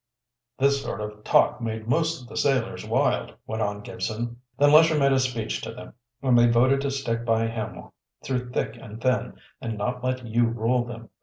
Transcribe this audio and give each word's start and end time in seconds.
"This 0.57 0.81
sort 0.81 0.99
of 0.99 1.23
talk 1.23 1.61
made 1.61 1.87
most 1.87 2.23
of 2.23 2.27
the 2.27 2.35
sailors 2.35 2.83
wild," 2.83 3.35
went 3.45 3.61
on 3.61 3.81
Gibson. 3.81 4.37
"Then 4.57 4.71
Lesher 4.71 4.97
made 4.97 5.11
a 5.11 5.19
speech 5.19 5.61
to 5.61 5.71
them, 5.75 5.93
and 6.23 6.35
they 6.35 6.47
voted 6.47 6.81
to 6.81 6.89
stick 6.89 7.23
by 7.23 7.45
him 7.45 7.87
through 8.23 8.49
thick 8.49 8.75
and 8.77 8.99
thin 8.99 9.35
and 9.61 9.77
not 9.77 10.03
let 10.03 10.25
you 10.25 10.47
rule 10.47 10.85
them. 10.85 11.11